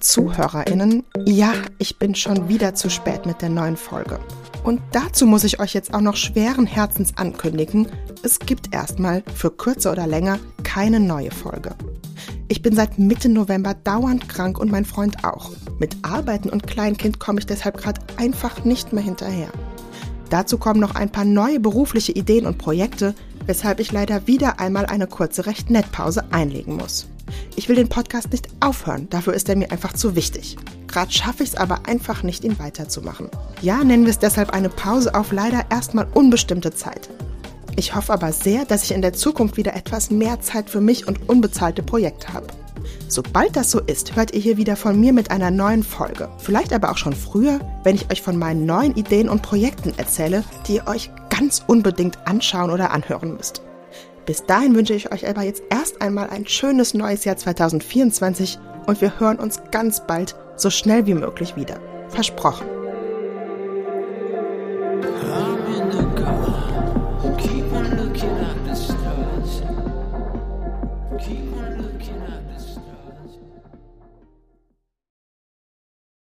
ZuhörerInnen, 0.00 1.04
ja, 1.26 1.52
ich 1.78 1.98
bin 1.98 2.14
schon 2.14 2.48
wieder 2.48 2.74
zu 2.74 2.88
spät 2.88 3.26
mit 3.26 3.42
der 3.42 3.50
neuen 3.50 3.76
Folge. 3.76 4.18
Und 4.64 4.80
dazu 4.92 5.26
muss 5.26 5.44
ich 5.44 5.60
euch 5.60 5.74
jetzt 5.74 5.94
auch 5.94 6.00
noch 6.00 6.16
schweren 6.16 6.66
Herzens 6.66 7.16
ankündigen, 7.16 7.88
es 8.22 8.38
gibt 8.38 8.74
erstmal 8.74 9.22
für 9.34 9.50
kürzer 9.50 9.92
oder 9.92 10.06
länger 10.06 10.38
keine 10.64 11.00
neue 11.00 11.30
Folge. 11.30 11.76
Ich 12.48 12.62
bin 12.62 12.74
seit 12.74 12.98
Mitte 12.98 13.28
November 13.28 13.74
dauernd 13.74 14.28
krank 14.28 14.58
und 14.58 14.70
mein 14.70 14.84
Freund 14.84 15.24
auch. 15.24 15.52
Mit 15.78 15.96
Arbeiten 16.02 16.48
und 16.48 16.66
Kleinkind 16.66 17.20
komme 17.20 17.40
ich 17.40 17.46
deshalb 17.46 17.76
gerade 17.76 18.00
einfach 18.16 18.64
nicht 18.64 18.92
mehr 18.92 19.04
hinterher. 19.04 19.50
Dazu 20.30 20.58
kommen 20.58 20.80
noch 20.80 20.94
ein 20.94 21.12
paar 21.12 21.24
neue 21.24 21.60
berufliche 21.60 22.12
Ideen 22.12 22.46
und 22.46 22.58
Projekte, 22.58 23.14
weshalb 23.46 23.80
ich 23.80 23.92
leider 23.92 24.26
wieder 24.26 24.60
einmal 24.60 24.86
eine 24.86 25.06
kurze 25.06 25.46
recht 25.46 25.70
nett 25.70 25.90
Pause 25.92 26.24
einlegen 26.32 26.76
muss. 26.76 27.06
Ich 27.58 27.68
will 27.68 27.74
den 27.74 27.88
Podcast 27.88 28.30
nicht 28.30 28.46
aufhören, 28.60 29.10
dafür 29.10 29.34
ist 29.34 29.48
er 29.48 29.56
mir 29.56 29.72
einfach 29.72 29.92
zu 29.92 30.14
wichtig. 30.14 30.56
Gerade 30.86 31.10
schaffe 31.10 31.42
ich 31.42 31.48
es 31.48 31.56
aber 31.56 31.88
einfach 31.88 32.22
nicht, 32.22 32.44
ihn 32.44 32.56
weiterzumachen. 32.60 33.30
Ja, 33.62 33.82
nennen 33.82 34.04
wir 34.04 34.12
es 34.12 34.20
deshalb 34.20 34.50
eine 34.50 34.68
Pause 34.68 35.12
auf 35.12 35.32
leider 35.32 35.64
erstmal 35.68 36.06
unbestimmte 36.14 36.72
Zeit. 36.72 37.10
Ich 37.74 37.96
hoffe 37.96 38.12
aber 38.12 38.30
sehr, 38.30 38.64
dass 38.64 38.84
ich 38.84 38.92
in 38.92 39.02
der 39.02 39.12
Zukunft 39.12 39.56
wieder 39.56 39.74
etwas 39.74 40.08
mehr 40.08 40.40
Zeit 40.40 40.70
für 40.70 40.80
mich 40.80 41.08
und 41.08 41.28
unbezahlte 41.28 41.82
Projekte 41.82 42.32
habe. 42.32 42.46
Sobald 43.08 43.56
das 43.56 43.72
so 43.72 43.80
ist, 43.80 44.14
hört 44.14 44.34
ihr 44.34 44.40
hier 44.40 44.56
wieder 44.56 44.76
von 44.76 45.00
mir 45.00 45.12
mit 45.12 45.32
einer 45.32 45.50
neuen 45.50 45.82
Folge. 45.82 46.28
Vielleicht 46.38 46.72
aber 46.72 46.92
auch 46.92 46.96
schon 46.96 47.12
früher, 47.12 47.58
wenn 47.82 47.96
ich 47.96 48.08
euch 48.08 48.22
von 48.22 48.36
meinen 48.36 48.66
neuen 48.66 48.94
Ideen 48.94 49.28
und 49.28 49.42
Projekten 49.42 49.94
erzähle, 49.96 50.44
die 50.68 50.76
ihr 50.76 50.86
euch 50.86 51.10
ganz 51.28 51.64
unbedingt 51.66 52.18
anschauen 52.24 52.70
oder 52.70 52.92
anhören 52.92 53.34
müsst. 53.34 53.62
Bis 54.28 54.44
dahin 54.44 54.74
wünsche 54.74 54.92
ich 54.92 55.10
euch 55.10 55.26
aber 55.26 55.40
jetzt 55.40 55.62
erst 55.70 56.02
einmal 56.02 56.28
ein 56.28 56.46
schönes 56.46 56.92
neues 56.92 57.24
Jahr 57.24 57.38
2024 57.38 58.58
und 58.86 59.00
wir 59.00 59.18
hören 59.18 59.38
uns 59.38 59.62
ganz 59.70 60.06
bald 60.06 60.36
so 60.54 60.68
schnell 60.68 61.06
wie 61.06 61.14
möglich 61.14 61.56
wieder. 61.56 61.80
Versprochen. 62.10 62.66
Keep 67.38 67.72
on 67.72 67.96
looking 67.96 68.36
at 68.38 68.66
the 68.66 68.74
stars. 68.74 69.62